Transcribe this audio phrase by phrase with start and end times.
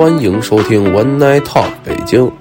[0.00, 2.32] 欢迎收听 One Night Talk 北京。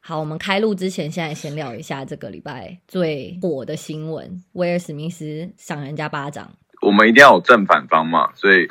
[0.00, 6.50] 好，我们开录之前，现在先聊一下这个礼拜最火的新闻：威尔史密斯赏人家巴掌。
[6.82, 8.66] 我们一定要有正反方嘛，所以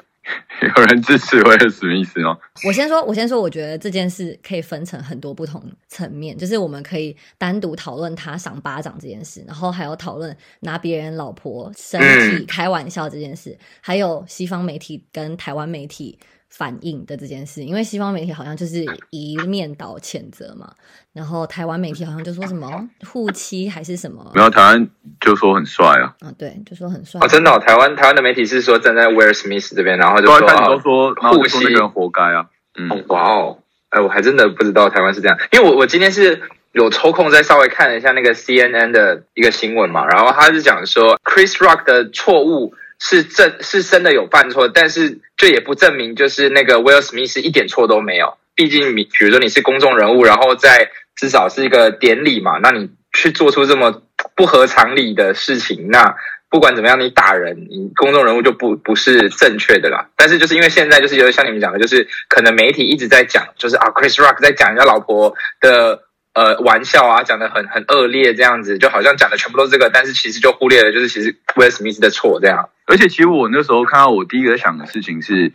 [0.76, 2.38] 有人支持威尔史密斯哦。
[2.68, 11.98] 我先说，我先说，我觉得这件事可以分成很多不同层面，就是我们可以单独讨论他赏巴掌这件事，然后还有讨论拿别人老婆身
[12.30, 16.20] 体开玩笑这件事，还有西方媒体跟台湾媒体。
[16.56, 20.72] 反应的这件事，因为西方媒体好像就是一面倒谴责嘛，
[21.12, 24.88] 然后台湾媒体好像就说什么护妻还是什么，然后台湾
[25.20, 32.46] 就说很帅啊，啊对，就说很帅哦，真的，台湾台湾的媒体是说站在威尔史密斯这边，然后就说都说护妻人活该啊，
[32.78, 33.58] 嗯，哇哦，
[33.90, 36.40] 哎，我还真的不知道台湾是这样，因为我我今天是
[36.74, 42.76] 有抽空再稍微看了一下那个 CNN 的一个新闻嘛，然后他是讲说 Chris Rock 的错误。
[43.00, 48.38] 是真，是真的有犯错，但是这也不证明就是那个 Will Smith 一点错都没有。
[48.56, 54.02] 毕竟你，比如说你是公众人物，然后在至少是一个典礼嘛，那你去做出这么
[54.36, 56.16] 不合常理的事情，那
[56.50, 60.10] 不管怎么样，你打人，你公众人物就不不是正确的啦。
[60.16, 66.04] 但是就是因为现在就是有像你们讲的，就是可能媒体一直在讲，就是啊，Chris Rock 在讲人家老婆的。
[66.34, 72.70] 呃，玩笑啊，讲的很很恶劣，这样子就好像讲的全部都是这个，但是其实就忽略了，就是其实威尔史密斯的错这样。
[72.88, 75.54] 而且其实我那时候看到，我第一个想的事情是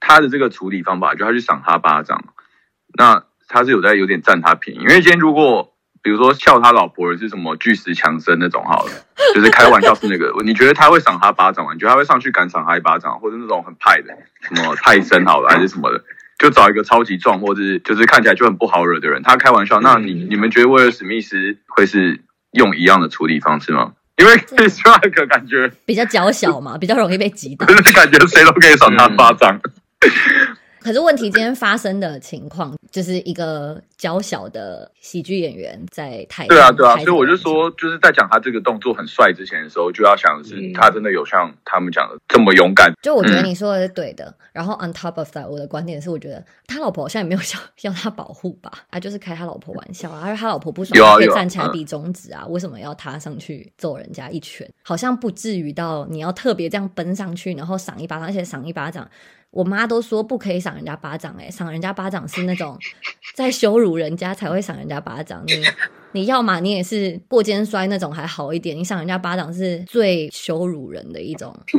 [0.00, 2.24] 他的这个处理方法，就他去赏他巴掌，
[2.96, 4.80] 那他是有在有点占他便宜。
[4.80, 8.92] 因为今天如果比如说笑他老婆是什么巨石强森那种，好了，
[9.34, 11.74] 就是开玩笑是那个，你觉得他会赏他巴掌吗？
[11.74, 16.02] 你觉得他会上去敢赏他一巴掌，或者那种很派的什么泰森好了，还是什么的？
[16.38, 19.80] 就找一个超级壮，或者是就是看起来就很不好惹的人，他开玩笑。
[19.80, 22.20] 那你你们觉得威尔史密斯会是
[22.52, 23.92] 用一样的处理方式吗？
[24.16, 29.60] 因为 Chris Rock 感觉比较娇小嘛，比较容易被击倒， 感觉谁都可以赏他巴掌。
[30.86, 42.92] 可是问题，今天发生的情况就是一个娇小的喜剧演员在台对啊对啊，所以我就说，就是在讲他这个动作很帅之前的时候，就要想的是他真的有像他们讲的这么勇敢。
[43.02, 44.32] 就我觉得你说的是对的。
[44.52, 54.70] 然后 on top of that，我的观点是，我觉得他老婆好像也没有想要他保护吧，啊就是开他老婆玩笑啊，而他老婆不爽可以站起来比中指啊，为什么要他上去揍人家一拳？
[54.84, 59.10] 好像不至于到你要特别这样奔上去，然后赏一巴掌，而且赏一巴掌。
[59.50, 62.78] 我妈都说不可以赏人家巴掌，哎，赏人家巴掌是那种
[63.34, 65.42] 在羞辱人家才会赏人家巴掌。
[65.46, 65.64] 你
[66.12, 71.54] 你要嘛，你也是过肩摔那种还好一点，你赏人家巴掌是最羞辱人的一种。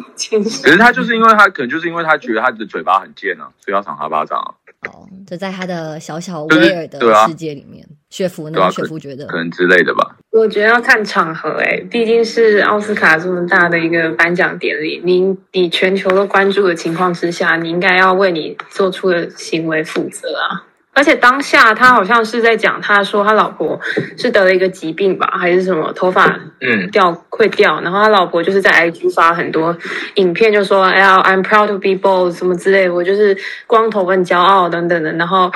[0.63, 4.53] 可是他就是因为他可能就是因为他觉得他的嘴巴很贱啊，所以要赏他巴掌啊。
[4.85, 8.69] 哦，就在他的小小威尔的世界里面，雪芙呢？
[8.71, 10.17] 雪芙觉得可能之类的吧。
[10.31, 20.67] 我觉得要看场合，哎，毕竟是奥斯卡这么大的一个颁奖典礼，你你全球都关注的情况之下，你应该要为你做出的行为负责啊。
[20.97, 23.79] 而且当下他好像是在讲，他说他老婆
[24.17, 26.25] 是得了一个疾病吧，还是什么头发
[26.59, 29.77] 嗯掉会掉，然后他老婆就是在 IG 发很多
[30.15, 33.37] 影片，就说哎呀，I'm proud to be bald 什么之类，我就是
[33.67, 35.13] 光头很骄傲等等的。
[35.13, 35.51] 然后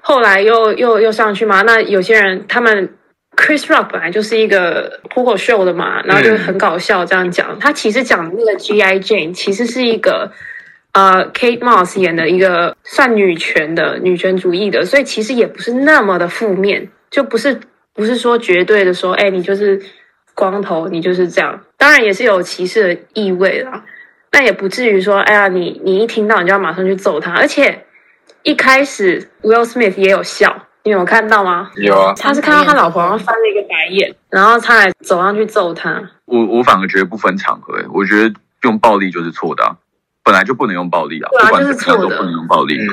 [0.00, 2.88] 后来又又又上去嘛，那有些人他们
[3.36, 10.32] Chris Rock 本来就是一个脱口秀的嘛，然后就很搞笑这样讲，他其实讲的那个 GI Jane 其实是一个。
[10.92, 17.60] 呃，Kate Moss 演的一个算女权的女权主义的，所以其实也不是那么的负面，就不是
[17.94, 19.80] 不是说绝对的说，哎，你就是
[20.34, 21.60] 光头，你就是这样。
[21.76, 23.84] 当然也是有歧视的意味啦，
[24.32, 27.32] 那也不至于说，哎呀，你你一听到你就要马上去揍他。
[27.32, 27.84] 而且
[28.42, 31.70] 一开始 Will Smith 也有笑，你有看到吗？
[31.76, 36.10] 有啊，他是看到他老婆然后翻了一个白眼，然后他还走上去揍他。
[36.24, 39.76] 我我反而觉得不分场合，我觉得用暴力就是错的。
[40.30, 42.78] 本来就不能用暴力啊，不管怎么样都不能用暴力。
[42.78, 42.86] 嗯，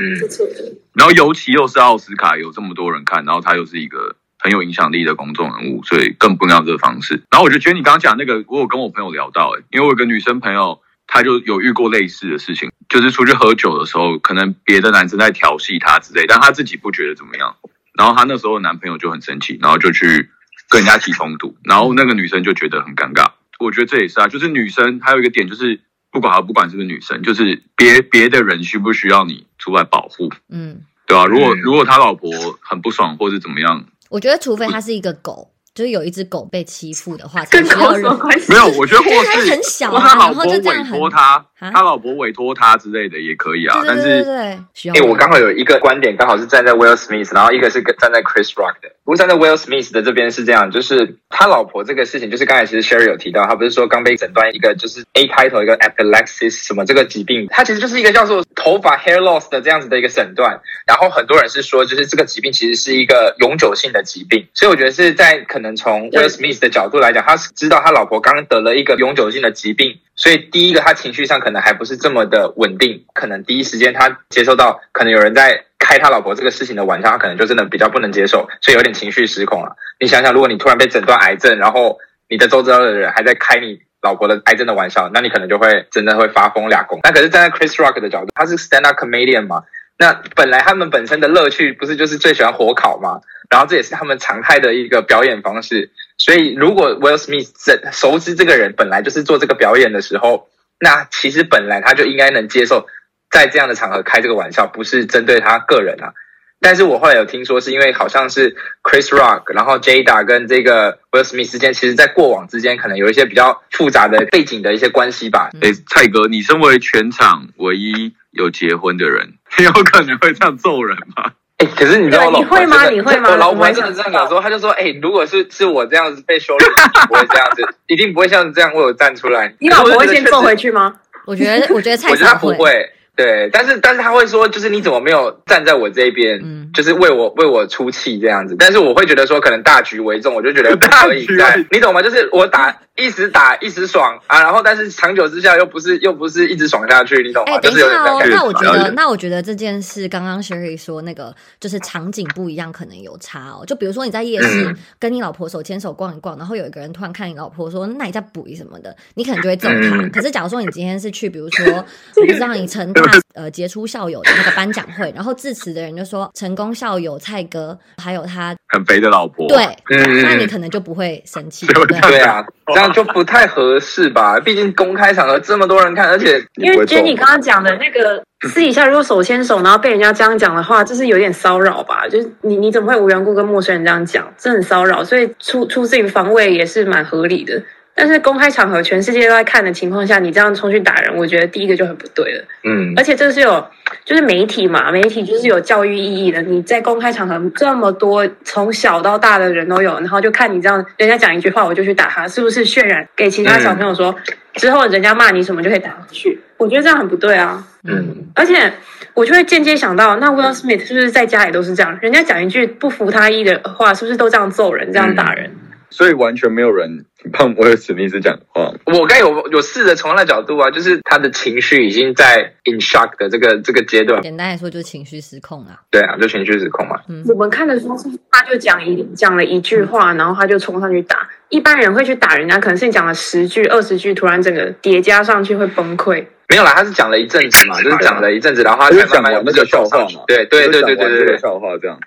[0.96, 7.14] 然后尤其又是奥斯卡，有这么多人看，然后他又是一个很有影响力的公众人物，所以更不能用这个方式。
[7.30, 17.56] 然后我就觉得你刚刚讲那个，我有跟我朋友聊到，哎，因为我有个女生朋友，她就有遇过类似的事情，就是出去喝酒的时候，可能别的男生在调戏她之类，但她自己不觉得怎么样。
[17.96, 20.28] 然后她那时候男朋友就很生气，然后就去
[20.68, 23.28] 跟人家起冲突，然后那个女生就觉得很尴尬。
[23.60, 25.80] 我觉得这也是啊，就是女生还有一个点就是。
[26.20, 30.32] 不管不管是不是女生，就是别别的人需不需要你出来保护？
[30.50, 31.26] 嗯，对啊。
[31.26, 38.02] 如果如果他老婆很不爽或者怎么样，我觉得除非他是一个狗，就是有一只狗被欺负的话，跟 狗才需要人。
[38.02, 38.52] 什么关系？
[38.52, 43.80] 没有，我觉得 或它是很小啊然后他老婆就这样很委托他，啊他老婆委托他之类的也可以啊。
[43.82, 45.08] 对但是对对对对，需要哎、人。
[45.08, 48.90] 我刚好有一个观点，刚好是站在 Will Smith，然后一个是站在 Chris Rock 的。
[49.04, 60.60] 不过站在 Will Smith 的这边是这样，就是他老婆这个事情，就是刚才其实 Sherry 有提到，他不是说刚被诊断一个就是 A 开头一个 epilepsis 什么这个疾病，它其实就是一个叫做头发 hair loss 的这样子的一个诊断。
[60.88, 79.76] 然后很多人是说，就是这个疾病其实是一个永久性的疾病，所以我觉得是在可能从 Will Smith 的角度来讲，他是知道他老婆刚得了一个永久性的疾病，所以第一个他情绪上可能还不是这么的稳定，可能第一时间他接受到可能有人在开他老婆这个事情的玩笑，他可能就真的比较不能接受，所以有点情绪失控了。
[80.00, 81.98] 你想想，如果你突然被诊断癌症，然后
[82.30, 87.00] 你的周遭的人还在开你老婆的癌症的玩笑，那你可能就会真的会发疯俩公。
[87.04, 89.64] 那可是站在 Chris Rock 的角度，他是 stand up comedian 嘛，
[89.98, 93.22] 那本来他们本身的乐趣不是就是最喜欢火烤吗？
[93.50, 95.92] 然后这也是他们常态的一个表演方式。
[96.18, 100.50] 所以如果 Will Smith 这熟知这个人本来就是做这个表演的时候，
[100.80, 102.88] 那其实本来他就应该能接受
[103.30, 106.14] 在这样的场合开这个玩笑，不是针对他个人啊。
[106.60, 115.52] 但是我后来有听说，是因为好像是 Chris Rock，然后 Jada 跟这个 Will Smith 之间，其实在过往之间可能有一些比较复杂的背景的一些关系吧。
[115.62, 121.32] 哎，蔡哥，你身为全场唯一有结婚的人，你 有可能会这样揍人吗？
[121.58, 122.90] 哎、可是你知道我老婆对你会吗？
[122.90, 123.30] 你会吗？
[123.32, 130.94] 我老婆真的这样讲说，她就说：“哎、如果是是我这样子被羞辱，一定不会这样子，一定不会像这样为我站出来。”你老婆会先坐回去吗？
[131.26, 138.56] 我觉得，我觉得蔡我觉得他不会，对，但是但是他会说，就是你怎么没有站在我这边，嗯就是为我为我出气这样子。
[138.58, 142.02] 但是我会觉得说，可能大局为重，我就觉得不 可以大局在为，你懂吗？
[142.02, 147.54] 就是我打一时打一时爽啊，然后但是长久之下又不是又不是一直爽下去，你懂吗？
[147.56, 153.64] 哎、等就是有点一下哦，那我觉得，那我觉得这件事，刚刚 Sherry 说那个就是场景不一样，可能有差哦。
[153.66, 159.98] 就比如说你在夜市嗯跟你老婆手牵手逛一逛，然后有一个人突然看你老婆说：“那你在补什么的？”你可能就会揍他。
[160.02, 161.66] 嗯可是假如说你今天是去，比如说
[162.16, 163.02] 我不知道你成大
[163.36, 172.02] 呃杰出校友的那个颁奖会，然后致辞的人就说成功校友蔡哥，还有他很肥的老婆，对，嗯嗯那你嗯可能就不会生气，对对不对？
[172.02, 172.44] 对啊，
[172.74, 174.40] 这样就不太合适吧？
[174.40, 182.08] 毕竟公开场合这么多人看，而且因为 Jenny 刚刚讲的那个私底下如果手牵手，然后被人家这样讲的话，就是有点骚扰吧？
[182.10, 184.34] 就是你你怎么会无缘故跟陌生人这样讲？
[184.38, 187.62] 这很骚扰，所以出出自于防卫也是蛮合理的。
[188.00, 192.44] 但是公开场合全世界都在看的情况下，你这样冲去打人，我觉得第一个就很不对了。
[192.64, 193.68] 嗯而且这是有，
[194.08, 196.42] 就是媒体嘛，媒体就是有教育意义的。
[196.42, 204.16] 你在公开场合这么多从小到大的人都有，然后就看你这样，人家讲一句话我就去打他，是不是渲染给其他小朋友说，
[204.54, 206.40] 之后人家骂你什么就可以打回去？
[206.56, 207.62] 我觉得这样很不对啊。
[207.84, 208.72] 嗯，而且
[209.14, 212.00] 我就会间接想到，那 Will Smith 是不是在家里都是这样？
[212.02, 215.52] 人家讲一句不服他意的话，是不是都这样揍人、这样打人？
[215.90, 218.74] 所以完全没有人帮威尔史密斯讲话。
[218.86, 225.80] 我刚有有试着从那角度啊，就是他的情绪已经在 in shock 的这个这个阶段，简单来说就是情绪失控啊。
[225.90, 226.96] 对啊，就情绪失控嘛。
[227.30, 231.28] 我们看的时候是他就讲一讲了一句话，然后他就冲上去打。
[231.50, 236.26] 一般人会去打人家，可能是你讲了十句、二十句，突然整个叠加上去会崩溃。
[236.50, 242.00] 没有啦，他是讲了一阵子嘛，就是讲了一阵子，然后他才慢慢有那个笑话嘛，对对对他就讲完这个对对对对，笑话这样。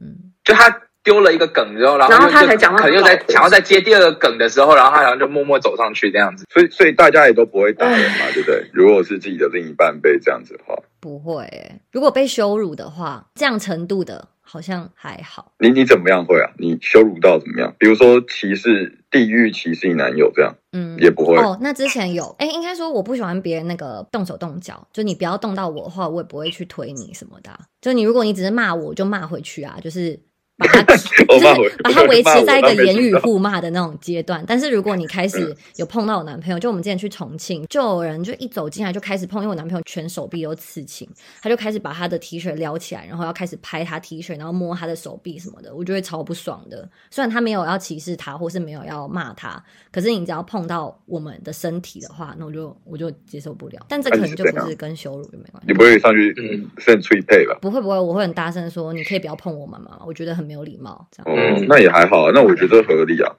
[0.00, 6.46] 嗯，就他丢了一个梗之后，然后然后他才讲到可能又在想要再接第二个梗的时候，然后他好像就默默走上去这样子。
[6.50, 8.66] 所以所以大家也都不会打人嘛， 对不对？
[8.72, 15.52] 如果是自己的另一半被这样子的话，不会欸、如果被羞辱的话，这样程度的好像还好。
[15.58, 16.50] 你你怎么样会啊？
[16.58, 17.74] 你羞辱到怎么样？
[17.78, 21.36] 比如说歧视、地域歧视你男友这样，嗯，也不会。
[21.36, 30.18] 哦，那之前有，哎，应该说我不喜欢别人那个动手动脚，就你不要动到我的话，我也不会去推你什么的啊、就你如果你只是骂我，我就骂回去啊，就是
[30.56, 34.44] 把他 就我骂回是把他维持在一个言语互骂的那种阶段。
[34.46, 41.08] 但是如果你开始嗯有碰到我男朋友，就我们之前去重庆，就有人就一走进来就开始碰，因为我男朋友全手臂都刺青，
[41.42, 46.88] 他就开始把他的 T 恤撩起来，然后要开始拍他 T 恤，然后摸他的手臂什么的，我就会超不爽的。
[47.10, 53.84] 虽然他没有要歧视他，或是没有要骂他，可是你只要碰到我们的身体的话，那我就我就接受不了。
[53.88, 55.66] 但这可能就不是跟羞辱就没关系。
[55.66, 57.58] 你不会上去嗯甚脆配吧？
[57.60, 61.06] 不会不会，我会很大声说，你可以不要碰我妈妈，我觉得很没有礼貌。
[61.10, 63.32] 这样哦嗯，那也还好啊，那我觉得合理啊。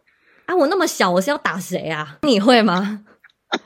[0.47, 2.17] 啊，我那么小，我是要打谁啊？
[2.23, 3.01] 你会吗？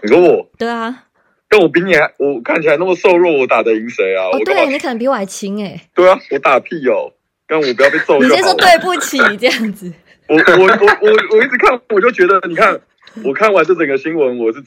[0.03, 1.05] 你说我，对啊，
[1.50, 4.25] 但我比你还，我看起来那么瘦弱，我打得赢谁啊？
[4.31, 7.12] 哦，对你可能比我还轻哎、对啊，我打屁哦，
[7.48, 8.53] 但我不要被揍你先说。
[8.53, 9.91] 对不起 这样子。
[10.27, 10.67] 我我我
[11.01, 12.79] 我我一直看，我就觉得，你看，
[13.25, 14.60] 我看完这整个新闻，我是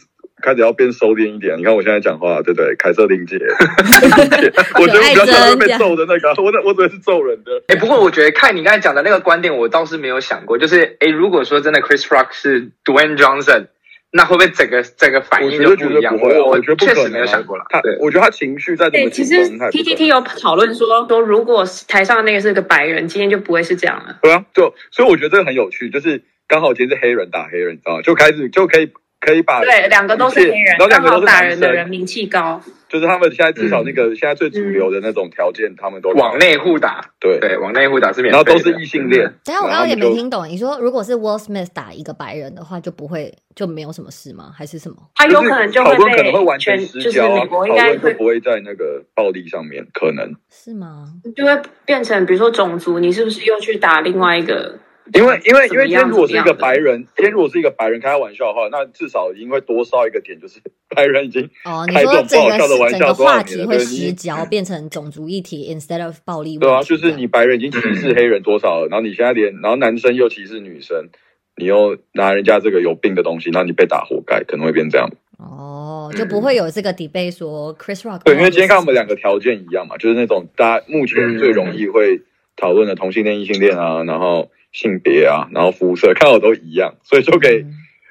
[0.42, 1.56] 开始要变收敛一点。
[1.56, 2.74] 你看我现在讲话，对不对？
[2.76, 3.38] 凯瑟琳姐，
[4.78, 7.62] 我觉得我比较像是被揍的那个，我我只是揍人的。
[7.68, 13.68] 哎，不过我觉得看你刚才讲的那个观点，我倒是没有想过，就是哎，如果说真的 Chris Rock 是 Dwayne Johnson。
[14.14, 16.14] 那会不会整个整个反应就不一样？
[16.20, 17.64] 我我觉得确实没有想过了。
[17.70, 24.18] 他，我觉得他情绪在对，其实 T T T 有讨论说说，如果台上那个是个白人，今天就不会是这样了。
[24.20, 28.02] 对啊，就所以我觉得这个很有趣，就是刚好今天是黑人打黑人，你知道吗？
[28.02, 28.92] 就开始就可以。
[29.24, 39.32] 可以把对两个都是黑人，然后两个都是打人的人名气高，就是他们现在至少那个现在最主流的那种条件，他们都往内互打，对对，往内互打是免，然后都是异性恋。
[39.44, 44.50] 等下我刚刚也没听懂，你说如果是 Will Smith 打一个白人的话，就不会就没有什么事吗？
[44.52, 44.96] 还是什么？
[45.14, 49.86] 他有可能就会可能会完全失焦，讨论会不会在那个暴力上面？
[49.94, 51.12] 可能是吗？
[51.36, 54.80] 就会变成比如说种族，你是不是又去打另外一个？
[55.14, 60.60] 因为因为因为今天如果是一个白人，今天如果是一个白人开玩笑的话，那至少因为多烧一个点，就是
[60.94, 62.56] 白人已经哦，你说整个
[62.90, 66.56] 整个话题会失焦，变成种族议题 instead of 暴力。
[66.56, 71.08] 对啊，就是你白人已经歧视黑人多少了，然后你现在连然后男生又歧视女生，
[71.56, 75.10] 你又拿人家这个有病的东西，那你被打活该，可能会变这样。
[75.38, 82.22] 哦，就不会有这个 debate 说 Chris Rock 对，因为今天看我们两个条件一样嘛，就是那种大家目前最容易会
[82.56, 84.50] 讨论的同性恋、异性恋啊，然后。
[84.72, 87.64] 性别啊，然后肤色看到都一样，所以就可以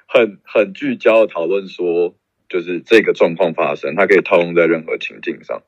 [0.07, 2.15] 很很聚焦的讨论说，
[2.47, 5.61] 就是这个状况发生，它可以套用在任何情境上。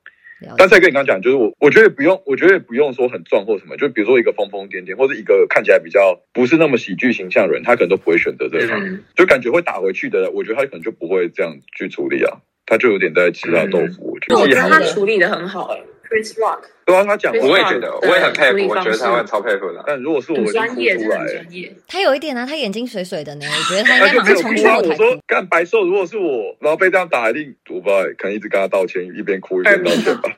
[0.57, 14.17] 但是跟你刚刚讲，就是我我觉得不用，我觉得不用说很壮或什么，就比如说一个疯疯癫癫，或者一个看起来比较不是那么喜剧形象的人，他可能都不会选择这样，就感觉会打回去的，我觉得他可能就不会这样去处理啊，他就有点在吃他豆腐。
[14.35, 15.79] 我觉得他处理的很好哎。
[16.07, 19.83] Chris Rock，对啊，他讲，我也觉得，我也很佩服，我觉得他会超佩服的。
[19.87, 21.73] 但如果是我，专业，出来，专业。
[21.87, 30.29] 他有一点啊，他眼睛水水的呢， 我觉得他应该马上冲出我说，干白瘦，如果是我，然后被这样打，一定我不知道，可能一直跟他道歉，一边哭一边道歉吧。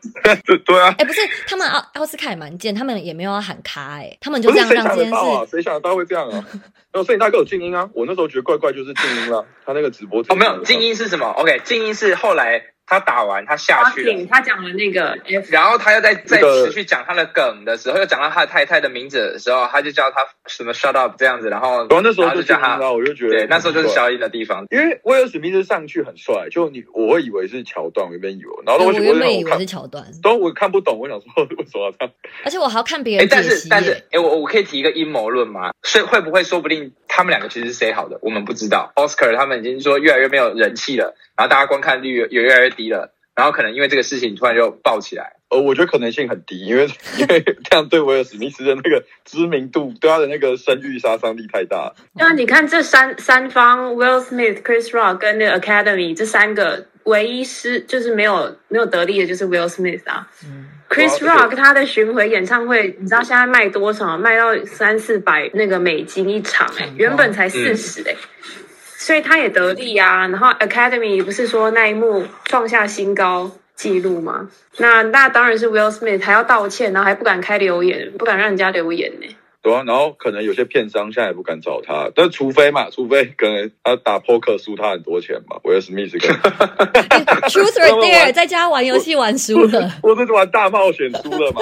[0.46, 5.16] 对 对啊，哎，不是，他们奥奥斯卡也蛮贱，他们也没有要喊卡，哎，他们就这样让这件事。
[5.50, 6.46] 谁想得到会这样啊？
[6.94, 9.46] 然后摄影大哥有静音啊，我那时候觉得怪怪，就是静音了。
[9.66, 12.75] 他那个直播哦，没有静音是什么？OK，静音是后来。
[12.88, 14.26] 他打完，他下去了。
[14.30, 15.18] 他讲了那个，
[15.50, 21.50] 然后他又在再持续讲他的梗的时候，又讲到他的太太的名字的时候，他就叫他什么 shut up 这样子。
[21.50, 24.66] 然后，然后那时候就叫他，我就觉得，对，那时候就是消音的地方。
[24.70, 32.14] 因为威尔史密斯上去很帅，就你我会以为是桥段，我原本以为，然后我原本以为是桥段，都我看不懂，我想说 为什么这样？
[32.44, 35.72] 而且我还要看别人但是但是，哎，我我可以提一个阴谋论吗？
[35.84, 38.20] 所以会不会说不定他们两个其实是谁好的？
[38.22, 38.92] 我们不知道。
[38.96, 43.14] Oscar 他们已经说越来越没有人气了，然后大家观看率也越来越低了。
[43.36, 46.88] 然后可能因为这个事情突然就爆起来，呃，我觉得可能性很低，因为
[47.20, 51.94] 因为这样对威尔史密斯的那个知名度，对他的那个声誉杀伤力太大。
[52.14, 60.32] 那你看这三三方，Will Smith、Chris Rock 跟那个 Academy 这三个，唯一失就是没有没有得利的就是 Will Smith 啊。
[60.88, 64.18] Chris Rock 他的巡回演唱会，你知道现在卖多少？
[64.18, 68.16] 卖到三四百那个美金一场，哎，原本才四十哎。
[68.98, 74.50] 所以他也得利啊，然后 Academy 不是说那一幕创下新高纪录吗？
[74.78, 79.28] 那那当然是 Will Smith 还要道歉，然后还不敢开留言，不敢让人家留言呢。
[79.62, 86.32] 对啊，然后可能有些片商现在也不敢找他，但除非嘛，除非可能他打 poker 输他很多钱嘛，Will Smith 跟
[87.50, 87.98] Truth right
[88.30, 91.62] there，在家玩游戏玩输了，我是玩大冒险输了嘛？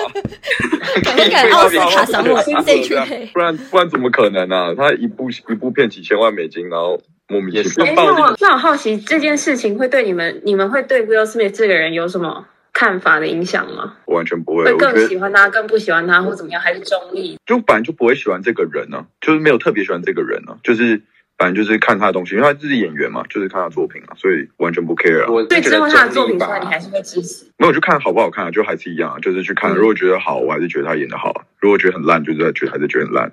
[1.02, 2.52] 不敢 奥斯卡赏我这
[2.94, 4.76] 样，不然不然怎么可能呢？
[4.76, 7.02] 他一部一部片几千万美金，然后。
[7.28, 7.94] 莫名其妙。
[7.96, 13.96] 那我那我好奇这件事情会对你们，你们会对 Will Smith 这个人有什么看法的影响吗？
[14.06, 17.38] 完全不会，会更喜欢他，更不喜欢他，或怎么样，还是中立？
[17.46, 21.02] 就反正就不会喜欢这个人呢，就是没有特别喜欢这个人呢，就是
[21.38, 25.48] 反正就是看他的东西，因为他自己演员嘛，就是看他作品啊，所以完全不 care 啊。
[25.50, 27.46] 对，之后他的作品出来，你还是会支持？
[27.58, 29.74] 没有，就看好不好看啊，就还是一样啊，就是去看。
[29.74, 33.32] 如果觉得好，我还是觉得他演的好；如果觉得很烂，就是觉得还是觉得很烂。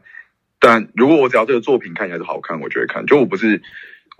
[0.60, 3.04] 但如果我只要这个作品看起来是好看，我就会看。
[3.06, 3.60] 就我不是。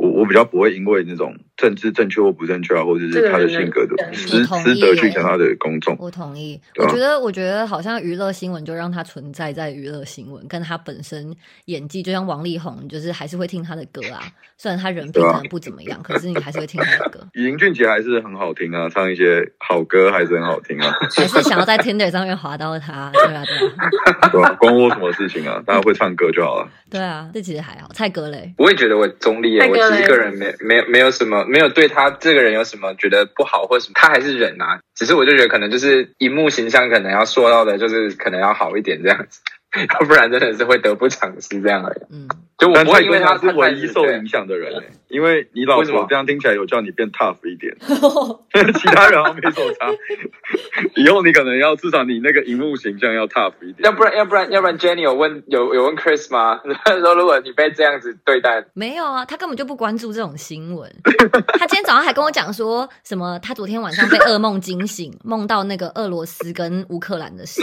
[0.00, 5.94] 我我比较不会因为那种政治正确或不正确啊，或者是他的性格的值值得去想他的公众。
[5.98, 14.22] 我同意，我觉得我觉得好像娱乐新闻就让他存在在娱乐新闻，跟他本身演技，就像王力宏，就是还是会听他的歌啊。
[14.56, 17.20] 虽然他人品可能不怎么样，可是你还是会听他的歌。
[17.34, 20.94] 林俊杰还是很好听啊，唱一些好歌还是很好听啊。
[21.14, 23.90] 还是想要在 Tinder 上面划到他，对啊对啊。
[24.32, 25.62] 对啊，关我什么事情啊？
[25.66, 26.70] 大家会唱歌就好了。
[26.88, 27.88] 对啊，这其实还好。
[27.92, 34.80] 蔡哥嘞，我也觉得我中立啊，我一个人没没有没有什么，没有对他这个人有什么觉得不好或什么，他还是忍啊。
[34.94, 39.40] 只是我就觉得可能就是荧幕形象可能要塑造的，就是可能要好一点这样子，
[40.00, 42.00] 要不然真的是会得不偿失这样而已。
[42.12, 42.28] 嗯，
[42.58, 44.72] 就我不会因为他是唯一受影响的人
[45.10, 47.76] 因为你老婆这样听起来有叫你变 tough 一点，
[48.74, 49.90] 其他人好像没什么差。
[50.96, 56.60] 以后你可能要至少你那个荧幕形象要 tough 一点，要不然要不然要不然 Jenny 有问有有问 Chris 吗？
[57.00, 60.90] 说如果你被这样子对待，没有啊，他根本就不关注这种新闻。
[61.58, 67.60] 他今天早上还跟我讲说什么，他昨天晚上被噩梦惊醒，梦到那个俄罗斯跟乌克兰的事，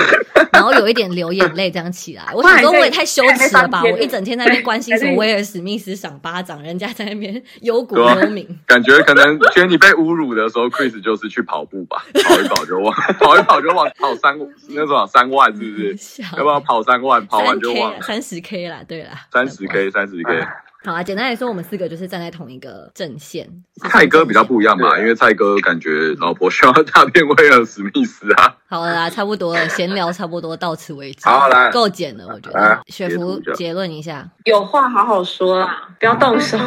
[0.51, 2.23] 然后有一点流眼泪这样起来。
[2.33, 3.81] 我想说我也太羞耻了吧！
[3.83, 14.37] 我一整天在那边关心什么威尔史密斯赏巴掌，人家在那边忧国忧民，感觉可能觉得你被侮辱的时候， Chris 就是去跑步吧，跑一跑就忘， 跑一跑就忘，跑三
[14.69, 16.21] 那种三万是不是？
[16.37, 17.25] 要不要跑三万？
[17.27, 20.47] 跑完就忘三十 K 啦，对啦，三十 K，三十 K。
[20.85, 23.45] 好啊，简单来说，我们四个就是站在同一个阵线。
[23.89, 28.55] 蔡哥比较不一样嘛，因为蔡哥感觉老婆需要大片威尔史密斯啊。
[28.67, 31.27] 好了啦，差不多了，闲聊差不多到此为止。
[31.27, 32.79] 好啦，够简了，我觉得。
[32.87, 36.57] 雪芙结论一下，有话好好说啦，不要动手。